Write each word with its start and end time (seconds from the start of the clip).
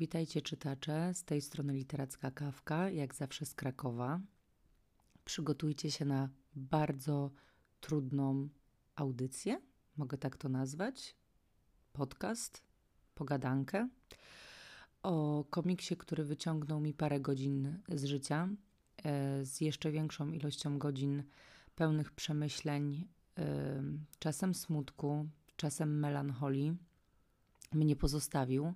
Witajcie 0.00 0.42
czytacze, 0.42 1.14
z 1.14 1.24
tej 1.24 1.40
strony 1.40 1.72
Literacka 1.72 2.30
Kawka, 2.30 2.90
jak 2.90 3.14
zawsze 3.14 3.46
z 3.46 3.54
Krakowa. 3.54 4.20
Przygotujcie 5.24 5.90
się 5.90 6.04
na 6.04 6.28
bardzo 6.54 7.30
trudną 7.80 8.48
audycję, 8.96 9.60
mogę 9.96 10.18
tak 10.18 10.36
to 10.36 10.48
nazwać, 10.48 11.16
podcast, 11.92 12.62
pogadankę 13.14 13.88
o 15.02 15.44
komiksie, 15.50 15.96
który 15.96 16.24
wyciągnął 16.24 16.80
mi 16.80 16.94
parę 16.94 17.20
godzin 17.20 17.78
z 17.88 18.04
życia, 18.04 18.48
e, 19.04 19.44
z 19.44 19.60
jeszcze 19.60 19.90
większą 19.90 20.30
ilością 20.30 20.78
godzin 20.78 21.22
pełnych 21.74 22.12
przemyśleń, 22.12 23.08
e, 23.38 23.82
czasem 24.18 24.54
smutku, 24.54 25.28
czasem 25.56 25.98
melancholii. 25.98 26.76
Mnie 27.72 27.96
pozostawił. 27.96 28.74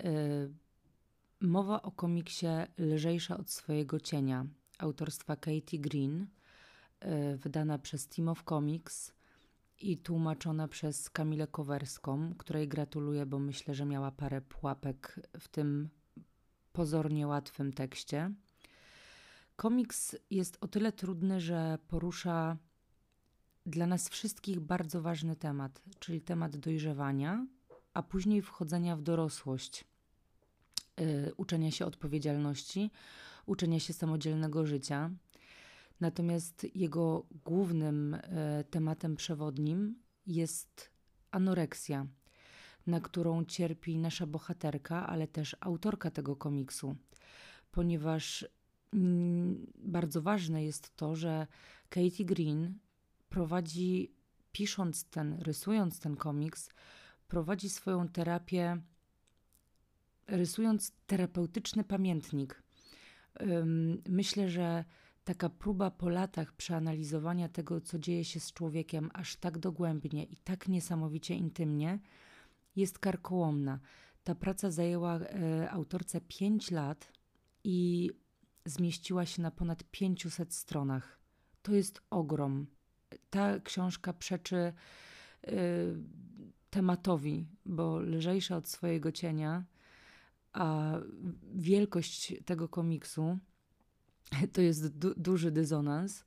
E, 0.00 0.48
mowa 1.40 1.82
o 1.82 1.90
komiksie 1.90 2.46
Lżejsza 2.78 3.36
od 3.36 3.50
swojego 3.50 4.00
cienia 4.00 4.46
autorstwa 4.78 5.36
Katie 5.36 5.78
Green, 5.80 6.26
wydana 7.36 7.78
przez 7.78 8.08
Team 8.08 8.28
of 8.28 8.44
Comics 8.44 9.12
i 9.80 9.98
tłumaczona 9.98 10.68
przez 10.68 11.10
Kamilę 11.10 11.46
Kowerską, 11.46 12.34
której 12.38 12.68
gratuluję, 12.68 13.26
bo 13.26 13.38
myślę, 13.38 13.74
że 13.74 13.84
miała 13.84 14.10
parę 14.10 14.40
pułapek 14.40 15.20
w 15.38 15.48
tym 15.48 15.88
pozornie 16.72 17.26
łatwym 17.26 17.72
tekście. 17.72 18.30
Komiks 19.56 20.16
jest 20.30 20.58
o 20.60 20.68
tyle 20.68 20.92
trudny, 20.92 21.40
że 21.40 21.78
porusza 21.88 22.56
dla 23.66 23.86
nas 23.86 24.08
wszystkich 24.08 24.60
bardzo 24.60 25.02
ważny 25.02 25.36
temat, 25.36 25.82
czyli 25.98 26.20
temat 26.20 26.56
dojrzewania, 26.56 27.46
a 27.94 28.02
później 28.02 28.42
wchodzenia 28.42 28.96
w 28.96 29.02
dorosłość, 29.02 29.84
yy, 30.98 31.32
uczenia 31.36 31.70
się 31.70 31.86
odpowiedzialności, 31.86 32.90
uczenia 33.46 33.80
się 33.80 33.92
samodzielnego 33.92 34.66
życia. 34.66 35.10
Natomiast 36.00 36.66
jego 36.74 37.26
głównym 37.44 38.14
e, 38.14 38.64
tematem 38.70 39.16
przewodnim 39.16 39.94
jest 40.26 40.90
anoreksja, 41.30 42.06
na 42.86 43.00
którą 43.00 43.44
cierpi 43.44 43.98
nasza 43.98 44.26
bohaterka, 44.26 45.06
ale 45.06 45.28
też 45.28 45.56
autorka 45.60 46.10
tego 46.10 46.36
komiksu, 46.36 46.96
ponieważ 47.70 48.46
mm, 48.92 49.66
bardzo 49.78 50.22
ważne 50.22 50.64
jest 50.64 50.96
to, 50.96 51.16
że 51.16 51.46
Katie 51.88 52.24
Green 52.24 52.78
prowadzi, 53.28 54.14
pisząc 54.52 55.04
ten, 55.04 55.38
rysując 55.40 56.00
ten 56.00 56.16
komiks, 56.16 56.70
prowadzi 57.32 57.68
swoją 57.68 58.08
terapię, 58.08 58.80
rysując 60.26 60.92
terapeutyczny 61.06 61.84
pamiętnik. 61.84 62.62
Myślę, 64.08 64.48
że 64.48 64.84
taka 65.24 65.48
próba 65.48 65.90
po 65.90 66.08
latach 66.08 66.52
przeanalizowania 66.52 67.48
tego, 67.48 67.80
co 67.80 67.98
dzieje 67.98 68.24
się 68.24 68.40
z 68.40 68.52
człowiekiem 68.52 69.10
aż 69.14 69.36
tak 69.36 69.58
dogłębnie 69.58 70.24
i 70.24 70.36
tak 70.36 70.68
niesamowicie 70.68 71.34
intymnie, 71.34 71.98
jest 72.76 72.98
karkołomna. 72.98 73.80
Ta 74.24 74.34
praca 74.34 74.70
zajęła 74.70 75.16
e, 75.16 75.70
autorce 75.70 76.20
5 76.20 76.70
lat 76.70 77.12
i 77.64 78.10
zmieściła 78.64 79.26
się 79.26 79.42
na 79.42 79.50
ponad 79.50 79.84
500 79.90 80.54
stronach. 80.54 81.18
To 81.62 81.72
jest 81.74 82.02
ogrom. 82.10 82.66
Ta 83.30 83.60
książka 83.60 84.12
przeczy 84.12 84.56
e, 84.56 84.72
tematowi, 86.72 87.46
bo 87.66 88.00
lżejsza 88.00 88.56
od 88.56 88.68
swojego 88.68 89.12
cienia, 89.12 89.64
a 90.52 90.92
wielkość 91.54 92.34
tego 92.44 92.68
komiksu 92.68 93.38
to 94.52 94.60
jest 94.60 94.98
du 94.98 95.14
duży 95.16 95.50
dysonans. 95.50 96.24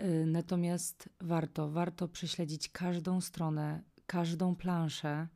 Y, 0.00 0.26
natomiast 0.26 1.08
warto, 1.20 1.70
warto 1.70 2.08
prześledzić 2.08 2.68
każdą 2.68 3.20
stronę, 3.20 3.82
każdą 4.06 4.56
planszę, 4.56 5.28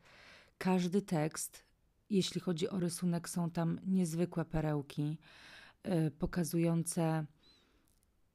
każdy 0.59 1.03
tekst. 1.03 1.65
Jeśli 2.11 2.41
chodzi 2.41 2.69
o 2.69 2.81
rysunek, 2.81 3.29
są 3.29 3.51
tam 3.51 3.81
niezwykłe 3.87 4.45
perełki 4.45 5.19
y, 5.87 6.11
pokazujące 6.11 7.27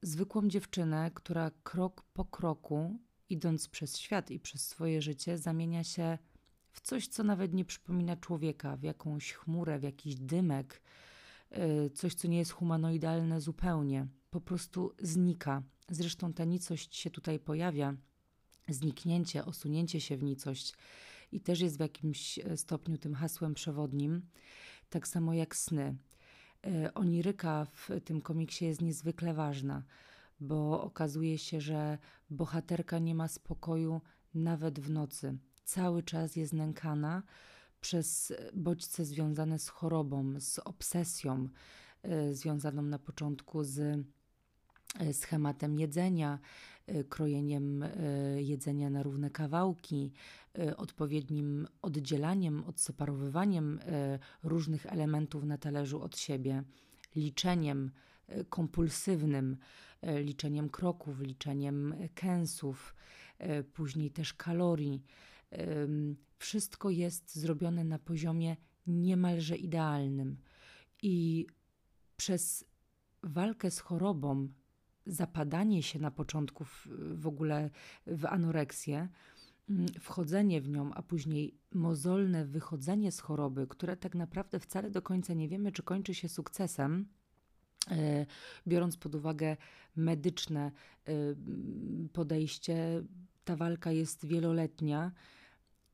zwykłą 0.01 0.47
dziewczynę, 0.47 1.11
która 1.13 1.51
krok 1.63 2.03
po 2.13 2.25
kroku, 2.25 2.99
idąc 3.29 3.67
przez 3.67 3.97
świat 3.97 4.31
i 4.31 4.39
przez 4.39 4.67
swoje 4.67 5.01
życie, 5.01 5.37
zamienia 5.37 5.83
się 5.83 6.17
w 6.71 6.81
coś, 6.81 7.07
co 7.07 7.23
nawet 7.23 7.53
nie 7.53 7.65
przypomina 7.65 8.15
człowieka, 8.15 8.77
w 8.77 8.83
jakąś 8.83 9.33
chmurę, 9.33 9.79
w 9.79 9.83
jakiś 9.83 10.15
dymek, 10.15 10.81
Y, 11.57 11.89
coś, 11.89 12.13
co 12.15 12.27
nie 12.27 12.37
jest 12.37 12.51
humanoidalne 12.51 13.41
zupełnie, 13.41 14.07
po 14.29 14.41
prostu 14.41 14.95
znika. 14.99 15.63
Zresztą 15.89 16.33
ta 16.33 16.45
nicość 16.45 16.95
się 16.95 17.09
tutaj 17.09 17.39
pojawia, 17.39 17.95
zniknięcie, 18.67 19.45
osunięcie 19.45 20.01
się 20.01 20.17
w 20.17 20.23
nicość 20.23 20.73
i 21.31 21.41
też 21.41 21.59
jest 21.59 21.77
w 21.77 21.79
jakimś 21.79 22.39
e, 22.39 22.57
stopniu 22.57 22.97
tym 22.97 23.15
hasłem 23.15 23.53
przewodnim, 23.53 24.21
tak 24.89 25.07
samo 25.07 25.33
jak 25.33 25.55
sny. 25.55 25.95
Y, 26.67 26.93
oniryka 26.93 27.65
w 27.65 27.89
tym 28.05 28.21
komiksie 28.21 28.65
jest 28.65 28.81
niezwykle 28.81 29.33
ważna, 29.33 29.83
bo 30.39 30.83
okazuje 30.83 31.37
się, 31.37 31.61
że 31.61 31.97
bohaterka 32.29 32.99
nie 32.99 33.15
ma 33.15 33.27
spokoju 33.27 34.01
nawet 34.33 34.79
w 34.79 34.89
nocy. 34.89 35.37
Cały 35.63 36.03
czas 36.03 36.35
jest 36.35 36.53
nękana, 36.53 37.23
przez 37.81 38.33
bodźce 38.53 39.05
związane 39.05 39.59
z 39.59 39.69
chorobą, 39.69 40.39
z 40.39 40.59
obsesją, 40.59 41.49
y, 42.29 42.35
związaną 42.35 42.81
na 42.81 42.99
początku 42.99 43.63
z 43.63 43.79
y, 43.79 45.13
schematem 45.13 45.79
jedzenia, 45.79 46.39
y, 46.89 47.03
krojeniem 47.03 47.85
jedzenia 48.37 48.89
na 48.89 49.03
równe 49.03 49.29
kawałki, 49.29 50.11
odpowiednim 50.77 51.67
oddzielaniem, 51.81 52.63
odseparowywaniem 52.63 53.79
różnych 54.43 54.85
elementów 54.85 55.43
na 55.43 55.57
talerzu 55.57 56.01
od 56.01 56.17
siebie, 56.17 56.63
liczeniem 57.15 57.91
kompulsywnym, 58.49 59.57
liczeniem 60.03 60.69
kroków, 60.69 61.19
liczeniem 61.19 61.95
kęsów, 62.15 62.95
później 63.73 64.11
też 64.11 64.33
kalorii 64.33 65.03
wszystko 66.39 66.89
jest 66.89 67.35
zrobione 67.35 67.83
na 67.83 67.99
poziomie 67.99 68.57
niemalże 68.87 69.55
idealnym. 69.55 70.37
I 71.01 71.47
przez 72.17 72.65
walkę 73.23 73.71
z 73.71 73.79
chorobą, 73.79 74.47
zapadanie 75.05 75.83
się 75.83 75.99
na 75.99 76.11
początku 76.11 76.65
w, 76.65 76.87
w 77.15 77.27
ogóle 77.27 77.69
w 78.07 78.25
anoreksję, 78.25 79.09
mm, 79.69 79.87
wchodzenie 79.87 80.61
w 80.61 80.69
nią, 80.69 80.93
a 80.93 81.01
później 81.01 81.57
mozolne 81.73 82.45
wychodzenie 82.45 83.11
z 83.11 83.19
choroby, 83.19 83.67
które 83.67 83.97
tak 83.97 84.15
naprawdę 84.15 84.59
wcale 84.59 84.91
do 84.91 85.01
końca 85.01 85.33
nie 85.33 85.47
wiemy, 85.47 85.71
czy 85.71 85.83
kończy 85.83 86.13
się 86.13 86.29
sukcesem, 86.29 86.93
e, 87.01 87.18
biorąc 88.67 88.97
pod 88.97 89.15
uwagę 89.15 89.57
medyczne 89.95 90.71
e, 91.07 91.11
podejście, 92.13 93.03
ta 93.45 93.55
walka 93.55 93.91
jest 93.91 94.25
wieloletnia 94.25 95.11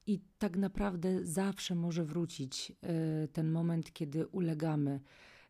i 0.08 0.20
tak 0.40 0.58
naprawdę 0.58 1.26
zawsze 1.26 1.76
może 1.76 2.06
wrócić 2.06 2.72
e, 2.72 3.28
ten 3.28 3.52
moment, 3.52 3.94
kiedy 3.94 4.28
ulegamy 4.28 5.00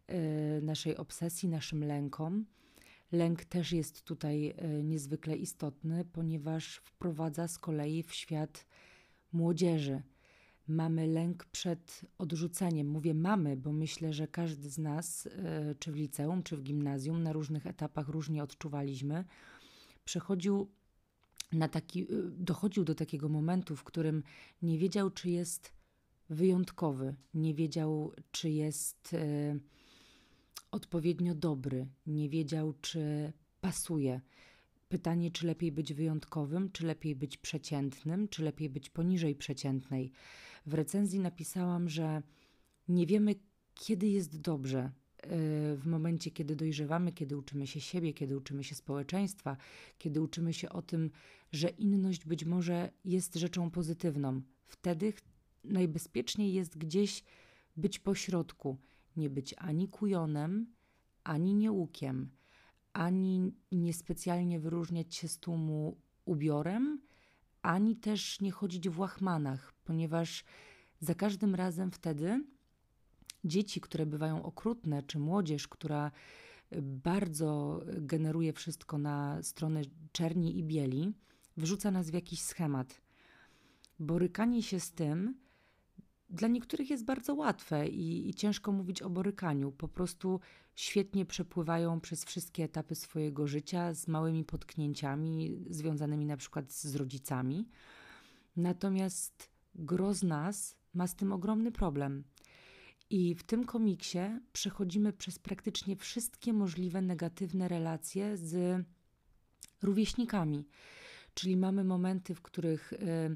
e, 0.08 0.62
naszej 0.62 0.98
obsesji, 0.98 1.50
naszym 1.50 1.84
lękom. 1.84 2.46
Lęk 3.12 3.46
też 3.46 3.72
jest 3.72 4.02
tutaj 4.02 4.54
e, 4.58 4.84
niezwykle 4.84 5.36
istotny, 5.36 6.06
ponieważ 6.06 6.76
wprowadza 6.76 7.48
z 7.48 7.60
kolei 7.60 8.04
w 8.04 8.14
świat 8.14 8.66
młodzieży. 9.34 10.02
Mamy 10.68 11.08
lęk 11.08 11.46
przed 11.46 12.02
odrzuceniem. 12.18 12.88
Mówię 12.88 13.14
mamy, 13.14 13.58
bo 13.58 13.72
myślę, 13.72 14.14
że 14.14 14.28
każdy 14.28 14.70
z 14.70 14.78
nas, 14.78 15.30
czy 15.80 15.92
w 15.92 15.96
liceum, 15.96 16.44
czy 16.44 16.58
w 16.58 16.64
gimnazjum, 16.64 17.24
na 17.24 17.34
różnych 17.34 17.68
etapach 17.68 18.08
różnie 18.08 18.44
odczuwaliśmy, 18.44 19.26
przechodził 20.06 20.68
na 21.52 21.68
taki, 21.68 22.02
y, 22.02 22.32
dochodził 22.32 22.84
do 22.84 22.96
takiego 22.96 23.30
momentu, 23.30 23.76
w 23.76 23.84
którym 23.84 24.24
nie 24.62 24.78
wiedział, 24.78 25.10
czy 25.10 25.30
jest 25.30 25.74
wyjątkowy, 26.30 27.16
nie 27.34 27.54
wiedział, 27.54 28.12
czy 28.32 28.50
jest 28.50 29.14
e, 29.14 29.60
odpowiednio 30.72 31.36
dobry, 31.36 31.88
nie 32.08 32.30
wiedział, 32.30 32.74
czy 32.82 33.34
pasuje. 33.62 34.22
Pytanie, 34.90 35.32
czy 35.32 35.48
lepiej 35.48 35.72
być 35.72 35.94
wyjątkowym, 35.94 36.72
czy 36.72 36.86
lepiej 36.86 37.16
być 37.16 37.38
przeciętnym, 37.38 38.28
czy 38.28 38.44
lepiej 38.44 38.70
być 38.70 38.90
poniżej 38.90 39.36
przeciętnej. 39.36 40.12
W 40.66 40.74
recenzji 40.74 41.20
napisałam, 41.20 41.90
że 41.90 42.22
nie 42.88 43.06
wiemy, 43.06 43.36
kiedy 43.74 44.08
jest 44.08 44.42
dobrze, 44.42 44.92
w 45.78 45.82
momencie, 45.86 46.32
kiedy 46.32 46.56
dojrzewamy, 46.56 47.12
kiedy 47.12 47.38
uczymy 47.38 47.68
się 47.68 47.82
siebie, 47.82 48.14
kiedy 48.14 48.38
uczymy 48.38 48.64
się 48.64 48.76
społeczeństwa, 48.76 49.58
kiedy 49.98 50.22
uczymy 50.22 50.54
się 50.54 50.70
o 50.70 50.82
tym, 50.82 51.12
że 51.52 51.70
inność 51.70 52.26
być 52.26 52.46
może 52.46 52.92
jest 53.06 53.36
rzeczą 53.36 53.72
pozytywną. 53.72 54.42
Wtedy 54.66 55.14
najbezpieczniej 55.64 56.54
jest 56.54 56.78
gdzieś 56.78 57.24
być 57.78 58.00
pośrodku, 58.00 58.78
nie 59.18 59.30
być 59.30 59.56
ani 59.58 59.88
kujonem, 59.88 60.74
ani 61.24 61.54
nieukiem, 61.54 62.30
ani 62.96 63.54
niespecjalnie 63.72 64.60
wyróżniać 64.60 65.16
się 65.16 65.28
z 65.28 65.40
tłumu 65.40 65.98
ubiorem, 66.26 67.02
ani 67.62 67.96
też 67.96 68.42
nie 68.42 68.52
chodzić 68.52 68.90
w 68.90 69.00
łachmanach, 69.00 69.74
ponieważ 69.84 70.44
za 71.00 71.16
każdym 71.16 71.56
razem 71.56 71.92
wtedy 71.92 72.44
dzieci, 73.44 73.82
które 73.82 74.06
bywają 74.06 74.44
okrutne, 74.44 75.04
czy 75.04 75.20
młodzież, 75.20 75.68
która 75.68 76.12
bardzo 76.82 77.82
generuje 77.88 78.54
wszystko 78.54 78.98
na 78.98 79.44
stronę 79.44 79.82
czerni 80.12 80.60
i 80.60 80.64
bieli, 80.64 81.14
wrzuca 81.58 81.92
nas 81.92 82.10
w 82.10 82.14
jakiś 82.14 82.42
schemat. 82.42 83.02
Borykanie 84.00 84.64
się 84.64 84.80
z 84.80 84.92
tym 84.92 85.38
dla 86.36 86.48
niektórych 86.48 86.90
jest 86.90 87.06
bardzo 87.06 87.36
łatwe 87.36 87.88
i, 87.88 88.30
i, 88.30 88.34
ciężko 88.34 88.72
mówić 88.72 89.02
o 89.02 89.10
borykaniu. 89.10 89.72
Po 89.72 89.88
prostu 89.88 90.40
świetnie 90.76 91.26
przepływają 91.26 92.00
przez 92.02 92.26
wszystkie 92.26 92.64
etapy 92.64 92.96
swojego 92.96 93.48
życia 93.48 93.94
z 93.94 94.08
małymi 94.08 94.44
potknięciami 94.44 95.58
związanymi 95.70 96.26
na 96.26 96.38
przykład 96.38 96.72
z 96.72 96.96
rodzicami. 96.96 97.68
Natomiast 98.56 99.50
gro 99.76 100.14
z 100.14 100.24
nas 100.24 100.76
ma 100.94 101.08
z 101.08 101.16
tym 101.16 101.32
ogromny 101.32 101.72
problem. 101.72 102.24
I 103.10 103.36
w 103.36 103.44
tym 103.44 103.66
komiksie 103.66 104.20
przechodzimy 104.54 105.14
przez 105.14 105.40
praktycznie 105.40 105.96
wszystkie 105.96 106.54
możliwe 106.54 107.02
negatywne 107.02 107.68
relacje 107.68 108.38
z 108.38 108.84
rówieśnikami. 109.82 110.68
Czyli 111.34 111.58
mamy 111.58 111.84
momenty, 111.84 112.36
w 112.36 112.42
których. 112.42 112.94
Yy, 113.30 113.36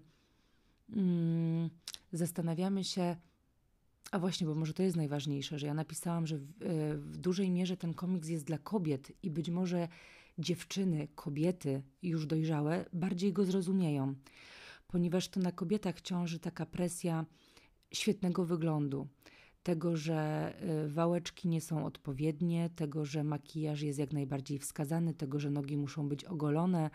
mm, 0.96 1.70
zastanawiamy 2.14 2.84
się, 2.84 3.16
a 4.12 4.20
właśnie, 4.20 4.48
bo 4.48 4.56
może 4.56 4.74
to 4.74 4.84
jest 4.84 4.98
najważniejsze, 4.98 5.60
że 5.60 5.68
ja 5.68 5.74
napisałam, 5.74 6.28
że 6.28 6.38
w, 6.38 6.44
e, 6.62 6.98
w 6.98 7.18
dużej 7.18 7.52
mierze 7.52 7.78
ten 7.78 7.94
komiks 7.94 8.30
jest 8.30 8.46
dla 8.46 8.58
kobiet 8.58 9.12
i 9.24 9.32
być 9.32 9.50
może 9.50 9.88
dziewczyny, 10.38 11.08
kobiety 11.16 11.82
już 12.04 12.26
dojrzałe 12.26 12.86
bardziej 12.94 13.34
go 13.34 13.46
zrozumieją, 13.46 14.16
ponieważ 14.88 15.30
to 15.30 15.40
na 15.40 15.52
kobietach 15.52 16.02
ciąży 16.02 16.40
taka 16.40 16.66
presja 16.66 17.26
świetnego 17.94 18.46
wyglądu, 18.46 19.08
tego, 19.64 19.98
że 19.98 20.54
e, 20.60 20.88
wałeczki 20.88 21.48
nie 21.48 21.62
są 21.62 21.86
odpowiednie, 21.86 22.70
tego, 22.76 23.06
że 23.06 23.24
makijaż 23.24 23.82
jest 23.82 24.00
jak 24.00 24.14
najbardziej 24.14 24.60
wskazany, 24.60 25.14
tego, 25.14 25.40
że 25.40 25.50
nogi 25.50 25.78
muszą 25.78 26.10
być 26.10 26.26
ogolone, 26.26 26.90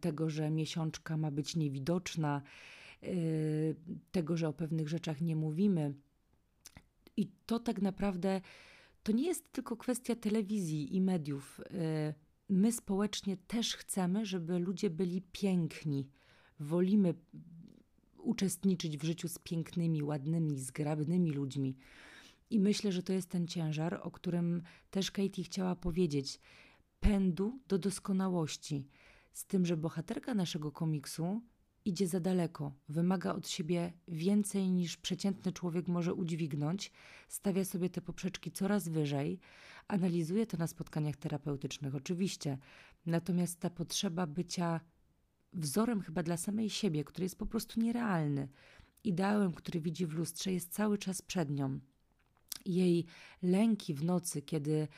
tego, 0.00 0.30
że 0.30 0.50
miesiączka 0.50 1.16
ma 1.16 1.30
być 1.30 1.56
niewidoczna 1.56 2.42
Y, 3.04 3.74
tego, 4.12 4.36
że 4.36 4.48
o 4.48 4.52
pewnych 4.52 4.88
rzeczach 4.88 5.20
nie 5.20 5.36
mówimy. 5.36 5.94
I 7.16 7.30
to 7.46 7.58
tak 7.58 7.82
naprawdę 7.82 8.40
to 9.02 9.12
nie 9.12 9.26
jest 9.26 9.52
tylko 9.52 9.76
kwestia 9.76 10.14
telewizji 10.14 10.96
i 10.96 11.00
mediów. 11.00 11.60
Y, 11.60 12.14
my 12.48 12.72
społecznie 12.72 13.36
też 13.36 13.76
chcemy, 13.76 14.26
żeby 14.26 14.58
ludzie 14.58 14.90
byli 14.90 15.22
piękni. 15.32 16.08
Wolimy 16.60 17.14
uczestniczyć 18.18 18.98
w 18.98 19.04
życiu 19.04 19.28
z 19.28 19.38
pięknymi, 19.38 20.02
ładnymi, 20.02 20.58
zgrabnymi 20.58 21.32
ludźmi. 21.32 21.76
I 22.50 22.60
myślę, 22.60 22.92
że 22.92 23.02
to 23.02 23.12
jest 23.12 23.28
ten 23.28 23.46
ciężar, 23.46 24.00
o 24.02 24.10
którym 24.10 24.62
też 24.90 25.10
Katie 25.10 25.44
chciała 25.44 25.76
powiedzieć. 25.76 26.40
Pędu 27.00 27.60
do 27.68 27.78
doskonałości. 27.78 28.86
Z 29.32 29.46
tym, 29.46 29.66
że 29.66 29.76
bohaterka 29.76 30.34
naszego 30.34 30.72
komiksu 30.72 31.42
idzie 31.84 32.08
za 32.08 32.20
daleko, 32.20 32.72
wymaga 32.88 33.34
od 33.34 33.48
siebie 33.48 33.92
więcej 34.08 34.70
niż 34.70 34.96
przeciętny 34.96 35.52
człowiek 35.52 35.88
może 35.88 36.14
udźwignąć, 36.14 36.92
stawia 37.28 37.64
sobie 37.64 37.90
te 37.90 38.00
poprzeczki 38.00 38.52
coraz 38.52 38.88
wyżej, 38.88 39.40
analizuje 39.88 40.46
to 40.46 40.56
na 40.56 40.66
spotkaniach 40.66 41.16
terapeutycznych, 41.16 41.94
oczywiście. 41.94 42.58
Natomiast 43.06 43.60
ta 43.60 43.70
potrzeba 43.70 44.26
bycia 44.26 44.80
wzorem 45.52 46.00
chyba 46.00 46.22
dla 46.22 46.36
samej 46.36 46.70
siebie, 46.70 47.04
który 47.04 47.24
jest 47.24 47.38
po 47.38 47.46
prostu 47.46 47.80
nierealny, 47.80 48.48
ideałem, 49.04 49.52
który 49.52 49.80
widzi 49.80 50.06
w 50.06 50.12
lustrze, 50.12 50.52
jest 50.52 50.72
cały 50.72 50.98
czas 50.98 51.22
przed 51.22 51.50
nią. 51.50 51.80
Jej 52.66 53.06
lęki 53.42 53.94
w 53.94 54.04
nocy, 54.04 54.42
kiedy 54.42 54.88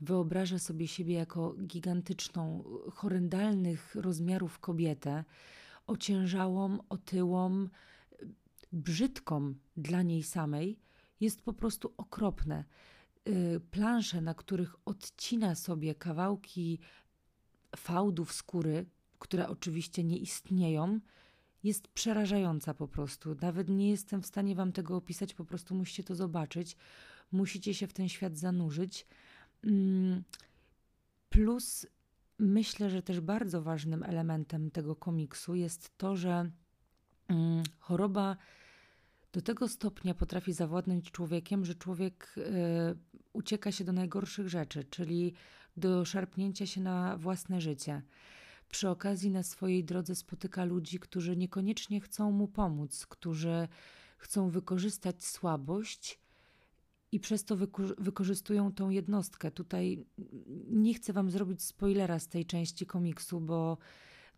wyobraża 0.00 0.58
sobie 0.58 0.88
siebie 0.88 1.14
jako 1.14 1.54
gigantyczną, 1.66 2.64
horrendalnych 2.92 3.94
rozmiarów 3.94 4.58
kobietę, 4.58 5.24
ociężałą, 5.86 6.78
otyłą, 6.88 7.68
brzydką 8.72 9.54
dla 9.76 10.02
niej 10.02 10.22
samej, 10.22 10.78
jest 11.20 11.42
po 11.42 11.52
prostu 11.52 11.94
okropne. 11.96 12.64
Y, 13.28 13.60
plansze, 13.70 14.20
na 14.20 14.34
których 14.34 14.76
odcina 14.84 15.54
sobie 15.54 15.94
kawałki 15.94 16.78
fałdów 17.76 18.32
skóry, 18.32 18.86
które 19.18 19.48
oczywiście 19.48 20.04
nie 20.04 20.18
istnieją, 20.18 21.00
jest 21.64 21.88
przerażająca 21.88 22.74
po 22.74 22.88
prostu. 22.88 23.36
Nawet 23.40 23.68
nie 23.68 23.90
jestem 23.90 24.22
w 24.22 24.26
stanie 24.26 24.54
Wam 24.54 24.72
tego 24.72 24.96
opisać, 24.96 25.34
po 25.34 25.44
prostu 25.44 25.74
musicie 25.74 26.04
to 26.04 26.14
zobaczyć. 26.14 26.76
Musicie 27.32 27.74
się 27.74 27.86
w 27.86 27.92
ten 27.92 28.08
świat 28.08 28.38
zanurzyć. 28.38 29.06
Mm, 29.66 30.22
plus 31.28 31.86
Myślę, 32.38 32.90
że 32.90 33.02
też 33.02 33.20
bardzo 33.20 33.62
ważnym 33.62 34.02
elementem 34.02 34.70
tego 34.70 34.96
komiksu 34.96 35.54
jest 35.54 35.98
to, 35.98 36.16
że 36.16 36.50
mm, 37.28 37.62
choroba 37.78 38.36
do 39.32 39.42
tego 39.42 39.68
stopnia 39.68 40.14
potrafi 40.14 40.52
zawładnąć 40.52 41.10
człowiekiem, 41.10 41.64
że 41.64 41.74
człowiek 41.74 42.34
y, 42.36 42.42
ucieka 43.32 43.72
się 43.72 43.84
do 43.84 43.92
najgorszych 43.92 44.48
rzeczy, 44.48 44.84
czyli 44.84 45.34
do 45.76 46.04
szarpnięcia 46.04 46.66
się 46.66 46.80
na 46.80 47.16
własne 47.16 47.60
życie. 47.60 48.02
Przy 48.68 48.88
okazji 48.88 49.30
na 49.30 49.42
swojej 49.42 49.84
drodze 49.84 50.14
spotyka 50.14 50.64
ludzi, 50.64 50.98
którzy 50.98 51.36
niekoniecznie 51.36 52.00
chcą 52.00 52.30
mu 52.30 52.48
pomóc, 52.48 53.06
którzy 53.06 53.68
chcą 54.18 54.50
wykorzystać 54.50 55.24
słabość 55.24 56.20
i 57.14 57.20
przez 57.20 57.44
to 57.44 57.56
wykorzystują 57.98 58.72
tą 58.72 58.90
jednostkę. 58.90 59.50
Tutaj 59.50 60.04
nie 60.70 60.94
chcę 60.94 61.12
Wam 61.12 61.30
zrobić 61.30 61.62
spoilera 61.62 62.18
z 62.18 62.28
tej 62.28 62.46
części 62.46 62.86
komiksu, 62.86 63.40
bo 63.40 63.78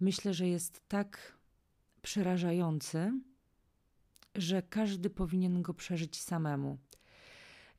myślę, 0.00 0.34
że 0.34 0.48
jest 0.48 0.88
tak 0.88 1.38
przerażający, 2.02 3.20
że 4.34 4.62
każdy 4.62 5.10
powinien 5.10 5.62
go 5.62 5.74
przeżyć 5.74 6.20
samemu. 6.20 6.78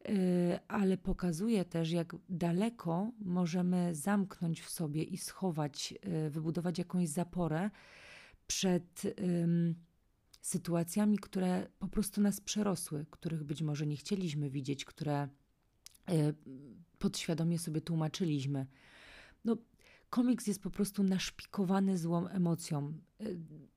Yy, 0.06 0.13
ale 0.68 0.98
pokazuje 0.98 1.66
też, 1.66 1.92
jak 1.92 2.16
daleko 2.30 3.12
możemy 3.20 3.96
zamknąć 3.96 4.62
w 4.62 4.70
sobie 4.70 5.04
i 5.04 5.18
schować, 5.18 5.92
yy, 5.92 6.30
wybudować 6.30 6.77
jakąś 6.77 7.10
zaporę 7.10 7.70
przed 8.48 9.04
sytuacjami, 10.48 11.18
które 11.18 11.68
po 11.80 11.88
prostu 11.88 12.22
nas 12.22 12.42
przerosły, 12.42 13.06
których 13.12 13.44
być 13.44 13.62
może 13.62 13.88
nie 13.88 13.98
chcieliśmy 13.98 14.50
widzieć, 14.50 14.86
które 14.86 15.16
e, 15.16 15.27
podświadomie 17.00 17.60
sobie 17.60 17.82
tłumaczyliśmy. 17.82 18.66
No, 19.46 19.58
komiks 20.10 20.48
jest 20.48 20.63
po 20.63 20.70
prostu 20.70 21.04
naszpikowany 21.04 21.98
złą 21.98 22.27
emocją, 22.27 22.94
e, 23.20 23.25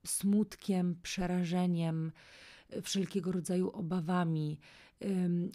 smutkiem, 0.07 0.97
przerażeniem, 1.03 2.13
e, 2.69 2.83
wszelkiego 2.83 3.33
rodzaju 3.33 3.71
obawami, 3.71 4.59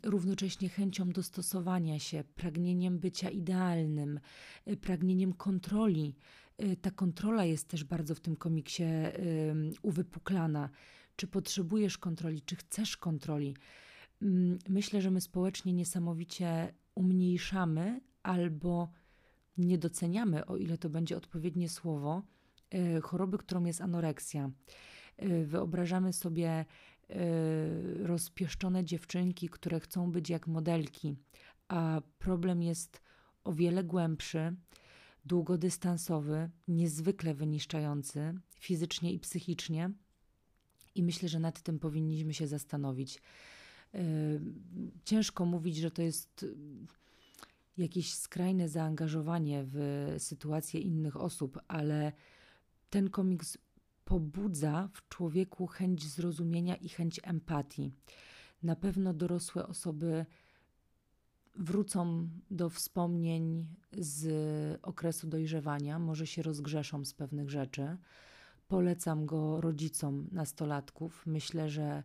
równocześnie 0.04 0.70
chęcią 0.70 1.10
dostosowania 1.10 2.00
się, 2.00 2.24
pragnieniem 2.36 3.00
bycia 3.00 3.30
idealnym, 3.30 4.20
pragnieniem 4.82 5.34
kontroli. 5.34 6.16
Ta 6.82 6.92
kontrola 6.92 7.46
jest 7.46 7.68
też 7.68 7.84
bardzo 7.84 8.16
w 8.16 8.20
tym 8.20 8.36
komiksie 8.36 8.84
uwypuklana 9.82 10.70
czy 11.16 11.28
potrzebujesz 11.28 11.98
kontroli, 11.98 12.42
czy 12.42 12.56
chcesz 12.56 12.98
kontroli. 12.98 13.56
Mm, 14.22 14.60
myślę, 14.70 15.02
że 15.02 15.12
my 15.12 15.22
społecznie 15.22 15.74
niesamowicie 15.74 16.74
umniejszamy 16.96 18.02
albo 18.24 18.92
nie 19.58 19.78
doceniamy, 19.78 20.46
o 20.46 20.58
ile 20.58 20.78
to 20.78 20.90
będzie 20.90 21.18
odpowiednie 21.18 21.70
słowo, 21.70 22.22
e, 22.72 23.02
choroby, 23.02 23.38
którą 23.38 23.66
jest 23.66 23.82
anoreksja. 23.82 24.52
E, 25.18 25.46
wyobrażamy 25.46 26.14
sobie 26.14 26.50
e, 26.50 26.66
rozpieszczone 28.04 28.84
dziewczynki, 28.84 29.50
które 29.50 29.80
chcą 29.80 30.12
być 30.12 30.30
jak 30.30 30.48
modelki, 30.48 31.16
a 31.68 32.02
problem 32.18 32.64
jest 32.64 33.02
o 33.44 33.54
wiele 33.54 33.84
głębszy, 33.84 34.56
długodystansowy, 35.26 36.50
niezwykle 36.68 37.34
wyniszczający 37.34 38.34
fizycznie 38.60 39.14
i 39.14 39.20
psychicznie 39.20 39.92
i 40.96 41.04
myślę, 41.04 41.30
że 41.30 41.40
nad 41.40 41.62
tym 41.62 41.80
powinniśmy 41.80 42.34
się 42.34 42.48
zastanowić. 42.48 43.22
E, 43.94 44.00
ciężko 45.06 45.46
mówić, 45.46 45.78
że 45.78 45.92
to 45.92 46.02
jest 46.02 46.44
e, 46.44 47.82
jakieś 47.82 48.14
skrajne 48.14 48.70
zaangażowanie 48.70 49.64
w 49.68 50.16
sytuację 50.20 50.80
innych 50.80 51.18
osób, 51.18 51.60
ale 51.68 52.12
ten 52.90 53.10
komiks 53.10 53.58
pobudza 54.06 54.90
w 54.94 55.10
człowieku 55.10 55.68
chęć 55.68 56.04
zrozumienia 56.04 56.76
i 56.76 56.90
chęć 56.90 57.20
empatii. 57.24 57.92
Na 58.64 58.76
pewno 58.76 59.14
dorosłe 59.14 59.68
osoby 59.68 60.26
wrócą 61.56 62.30
do 62.52 62.70
wspomnień 62.70 63.68
z 63.92 64.80
okresu 64.82 65.28
dojrzewania, 65.28 66.00
może 66.00 66.28
się 66.28 66.42
rozgrzeszą 66.42 67.06
z 67.06 67.14
pewnych 67.14 67.50
rzeczy. 67.50 67.98
Polecam 68.68 69.26
go 69.26 69.62
rodzicom 69.62 70.28
nastolatków. 70.32 71.24
Myślę, 71.26 71.70
że 71.70 72.04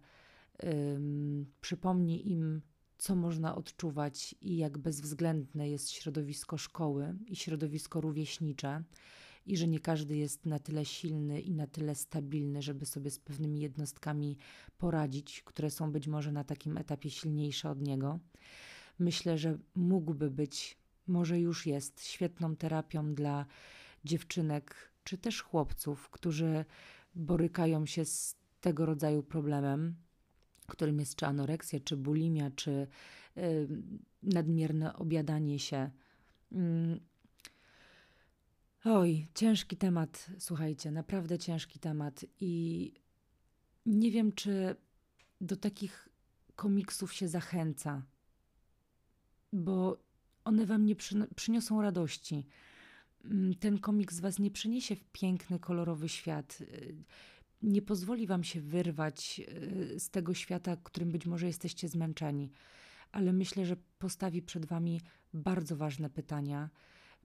ym, 0.65 1.47
przypomni 1.61 2.33
im, 2.33 2.63
co 2.99 3.17
można 3.17 3.55
odczuwać 3.55 4.35
i 4.41 4.57
jak 4.57 4.79
bezwzględne 4.79 5.71
jest 5.71 5.91
środowisko 5.91 6.59
szkoły 6.59 7.15
i 7.27 7.37
środowisko 7.37 8.01
rówieśnicze, 8.01 8.83
i 9.47 9.57
że 9.57 9.69
nie 9.69 9.81
każdy 9.81 10.17
jest 10.17 10.47
na 10.47 10.59
tyle 10.59 10.85
silny 10.85 11.41
i 11.41 11.53
na 11.53 11.67
tyle 11.67 11.95
stabilny, 11.95 12.63
żeby 12.63 12.87
sobie 12.87 13.11
z 13.11 13.19
pewnymi 13.19 13.61
jednostkami 13.61 14.37
poradzić, 14.79 15.43
które 15.43 15.71
są 15.71 15.93
być 15.93 16.09
może 16.09 16.33
na 16.33 16.45
takim 16.45 16.79
etapie 16.79 17.11
silniejsze 17.11 17.71
od 17.71 17.83
niego 17.83 18.19
myślę, 19.01 19.39
że 19.39 19.59
mógłby 19.75 20.31
być, 20.31 20.79
może 21.07 21.41
już 21.41 21.67
jest, 21.67 22.05
świetną 22.05 22.57
terapią 22.57 23.15
dla 23.15 23.47
dziewczynek 24.05 24.90
czy 25.11 25.19
też 25.19 25.43
chłopców, 25.43 26.11
którzy 26.11 26.65
borykają 27.15 27.87
się 27.87 28.05
z 28.05 28.37
tego 28.61 28.87
rodzaju 28.87 29.23
problemem, 29.23 29.97
którym 30.67 31.01
jest 31.01 31.17
czy 31.17 31.27
anoreksja, 31.27 31.81
czy 31.81 31.97
bulimia, 31.97 32.51
czy 32.51 32.87
nadmierne 34.23 34.95
obiadanie 34.97 35.59
się. 35.59 35.91
Mm. 36.53 37.01
Oj, 38.85 39.29
ciężki 39.35 39.77
temat, 39.77 40.31
słuchajcie, 40.39 40.91
naprawdę 40.91 41.39
ciężki 41.39 41.79
temat. 41.79 42.25
I 42.41 42.95
nie 43.87 44.11
wiem, 44.11 44.33
czy 44.33 44.77
do 45.41 45.57
takich 45.57 46.09
komiksów 46.57 47.13
się 47.13 47.29
zachęca 47.29 48.03
bo 49.53 50.03
one 50.45 50.67
wam 50.67 50.87
nie 50.87 50.97
przyniosą 51.37 51.83
radości. 51.83 52.47
Mm, 53.25 53.55
ten 53.55 53.79
komiks 53.79 54.21
was 54.21 54.39
nie 54.39 54.51
przyniesie 54.51 54.97
w 54.97 55.05
piękny, 55.05 55.59
kolorowy 55.59 56.09
świat. 56.09 56.61
Y, 56.61 56.97
nie 57.63 57.83
pozwoli 57.83 58.27
wam 58.27 58.45
się 58.45 58.61
wyrwać 58.61 59.41
y, 59.95 60.01
z 60.01 60.11
tego 60.11 60.35
świata, 60.35 60.77
którym 60.77 61.13
być 61.13 61.27
może 61.27 61.47
jesteście 61.47 61.89
zmęczeni, 61.89 62.51
ale 63.13 63.33
myślę, 63.33 63.67
że 63.67 63.77
postawi 63.99 64.43
przed 64.43 64.67
wami 64.67 65.01
bardzo 65.35 65.77
ważne 65.77 66.11
pytania. 66.11 66.71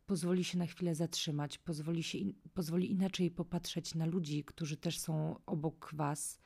Pozwoli 0.06 0.44
się 0.44 0.58
na 0.58 0.66
chwilę 0.66 0.96
zatrzymać, 0.96 1.58
pozwoli, 1.58 2.04
się 2.04 2.18
pozwoli 2.54 2.92
inaczej 2.92 3.32
popatrzeć 3.32 3.96
na 3.96 4.06
ludzi, 4.06 4.44
którzy 4.44 4.78
też 4.78 5.00
są 5.00 5.40
obok 5.46 5.92
was 5.94 6.40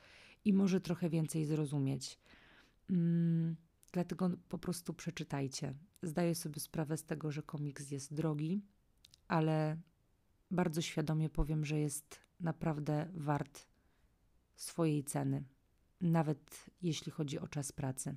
i 0.44 0.52
może 0.52 0.80
trochę 0.80 1.10
więcej 1.10 1.44
zrozumieć. 1.44 2.18
Mm 2.90 3.56
Dlatego 3.92 4.30
po 4.48 4.58
prostu 4.58 4.94
przeczytajcie. 4.94 5.74
Zdaję 6.02 6.34
sobie 6.34 6.60
sprawę 6.60 6.96
z 6.96 7.04
tego, 7.04 7.30
że 7.30 7.42
komiks 7.42 7.90
jest 7.90 8.14
drogi, 8.14 8.62
ale 9.30 9.76
bardzo 10.50 10.82
świadomie 10.82 11.28
powiem, 11.30 11.64
że 11.64 11.78
jest 11.78 12.20
naprawdę 12.40 13.08
wart 13.14 13.66
swojej 14.56 15.04
ceny, 15.04 15.44
nawet 16.00 16.70
jeśli 16.82 17.12
chodzi 17.12 17.38
o 17.38 17.48
czas 17.48 17.72
pracy. 17.72 18.16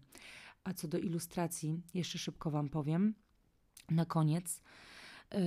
A 0.63 0.73
co 0.73 0.87
do 0.87 0.97
ilustracji, 0.97 1.81
jeszcze 1.93 2.17
szybko 2.17 2.51
Wam 2.51 2.69
powiem. 2.69 3.13
Na 3.89 4.05
koniec. 4.05 4.61
Yy, 5.31 5.39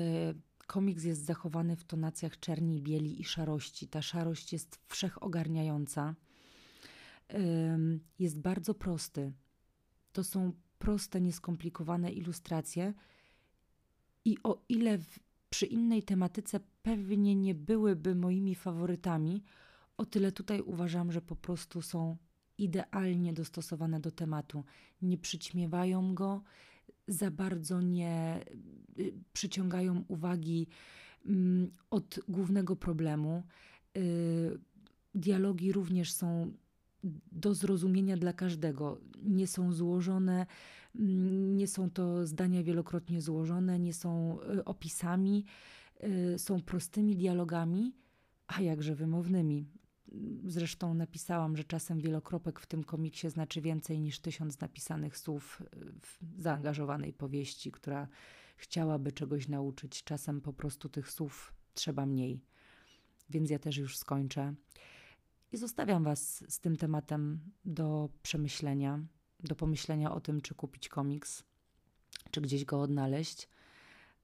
komiks 0.66 1.04
jest 1.04 1.25
zachowany 1.25 1.76
w 1.76 1.85
tonacjach 1.85 2.40
czerni, 2.40 2.82
bieli 2.82 3.20
i 3.20 3.25
szarości. 3.25 3.88
Ta 3.88 4.02
szarość 4.02 4.52
jest 4.52 4.78
wszechogarniająca. 4.88 6.14
Jest 8.18 8.40
bardzo 8.40 8.75
prosty. 8.75 9.32
To 10.12 10.25
są 10.25 10.52
proste, 10.78 11.20
nieskomplikowane 11.20 12.12
ilustracje. 12.12 12.94
I 14.25 14.37
o 14.42 14.62
ile 14.68 14.99
w, 14.99 15.18
przy 15.50 15.67
innej 15.67 16.03
tematyce 16.03 16.61
pewnie 16.83 17.37
nie 17.37 17.55
byłyby 17.55 18.15
moimi 18.15 18.55
faworytami, 18.55 19.43
o 19.97 20.05
tyle 20.05 20.33
tutaj 20.33 20.61
uważam, 20.61 21.12
że 21.12 21.23
po 21.23 21.37
prostu 21.37 21.83
są 21.83 22.17
idealnie 22.59 23.33
dostosowane 23.33 24.00
do 24.00 24.11
tematu. 24.11 24.65
Nie 25.03 25.19
przyćmiewają 25.19 26.15
go, 26.15 26.43
za 27.09 27.31
bardzo 27.31 27.81
nie 27.81 28.45
y, 28.99 29.12
przyciągają 29.33 30.05
uwagi 30.09 30.67
mm, 31.26 31.71
od 31.91 32.21
głównego 32.29 32.76
problemu. 32.76 33.43
Y, 33.97 34.59
dialogi 35.15 35.73
również 35.73 36.12
są 36.12 36.53
do 37.33 37.55
zrozumienia 37.55 38.17
dla 38.17 38.33
każdego. 38.33 39.00
Nie 39.23 39.47
są 39.47 39.73
złożone, 39.73 40.47
mm, 40.95 41.57
nie 41.57 41.67
są 41.67 41.91
to 41.91 42.26
zdania 42.26 42.62
wielokrotnie 42.62 43.21
złożone, 43.21 43.79
nie 43.79 43.95
są 43.95 44.38
y, 44.41 44.65
opisami, 44.65 45.45
y, 46.35 46.38
są 46.38 46.62
prostymi 46.62 47.17
dialogami, 47.17 47.95
a 48.47 48.61
jakże 48.61 48.95
wymownymi. 48.95 49.67
Zresztą 50.45 50.95
napisałam, 50.95 51.57
że 51.57 51.65
czasem 51.65 52.00
wielokropek 52.00 52.61
w 52.61 52.67
tym 52.67 52.85
komiksie 52.85 53.31
znaczy 53.31 53.61
więcej 53.61 54.00
niż 54.00 54.21
tysiąc 54.21 54.61
napisanych 54.61 55.19
słów 55.19 55.62
y, 55.62 55.93
w 56.00 56.43
zaangażowanej 56.43 57.12
powieści, 57.12 57.73
która 57.73 58.09
chciałaby 58.57 59.12
czegoś 59.12 59.49
nauczyć. 59.49 60.05
Czasem 60.05 60.41
po 60.41 60.53
prostu 60.53 60.88
tych 60.88 61.11
słów 61.11 61.53
trzeba 61.75 62.07
mniej. 62.07 62.41
Więc 63.31 63.50
ja 63.50 63.59
też 63.59 63.76
już 63.76 63.99
skończę. 63.99 64.55
Zostawiam 65.57 66.05
Was 66.05 66.45
z 66.49 66.61
tym 66.61 66.77
tematem 66.77 67.41
do 67.65 68.09
przemyślenia, 68.23 69.07
do 69.41 69.55
pomyślenia 69.55 70.15
o 70.15 70.21
tym, 70.21 70.41
czy 70.41 70.55
kupić 70.55 70.89
komiks, 70.89 71.45
czy 72.31 72.41
gdzieś 72.41 72.65
go 72.65 72.81
odnaleźć. 72.81 73.49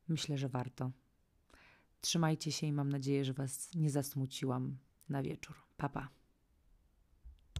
Myślę, 0.09 0.39
że 0.39 0.49
warto. 0.49 0.91
Trzymajcie 2.01 2.53
się 2.53 2.67
i 2.67 2.73
mam 2.73 2.89
nadzieję, 2.89 3.25
że 3.25 3.33
Was 3.33 3.75
nie 3.75 3.91
zasmuciłam 3.91 4.79
na 5.09 5.23
wieczór. 5.23 5.57
Papa. 5.77 6.01
Pa. 6.01 6.22